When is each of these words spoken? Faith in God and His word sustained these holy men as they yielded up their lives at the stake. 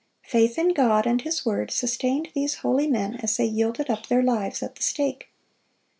Faith 0.23 0.57
in 0.57 0.69
God 0.69 1.05
and 1.05 1.21
His 1.21 1.45
word 1.45 1.69
sustained 1.69 2.29
these 2.33 2.55
holy 2.65 2.87
men 2.87 3.17
as 3.17 3.37
they 3.37 3.45
yielded 3.45 3.87
up 3.87 4.07
their 4.07 4.23
lives 4.23 4.63
at 4.63 4.73
the 4.75 4.81
stake. 4.81 5.31